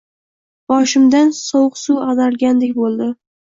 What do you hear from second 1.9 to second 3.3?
agʻdarilgandek boʻldi